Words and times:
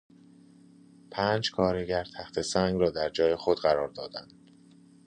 پنج 1.11 1.51
کارگر 1.51 2.03
تخته 2.17 2.41
سنگ 2.41 2.81
را 2.81 2.89
در 2.89 3.09
جای 3.09 3.35
خود 3.35 3.59
قرار 3.59 3.87
دادند. 3.87 4.33